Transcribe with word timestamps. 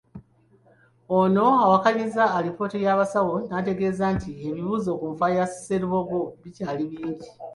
Ono 1.19 1.47
awakanyizza 1.65 2.23
alipoota 2.37 2.77
y’abasawo 2.85 3.35
n’ategeeza 3.49 4.05
nti 4.15 4.29
ebibuuzo 4.47 4.91
ku 4.99 5.05
nfa 5.13 5.27
ya 5.37 5.45
Sserubogo 5.47 6.17
bikyali 6.41 6.83
bingi. 6.91 7.27